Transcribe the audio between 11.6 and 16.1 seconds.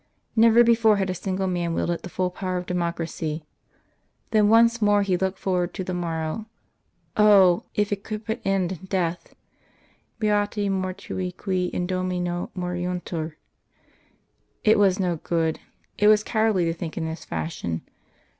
in Domino moriuntur!... It was no good; it